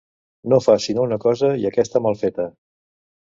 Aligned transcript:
No 0.53 0.57
fa 0.67 0.75
sinó 0.85 1.03
una 1.09 1.19
cosa 1.25 1.51
i 1.65 1.69
aquesta 1.71 2.03
mal 2.07 2.17
feta. 2.25 2.47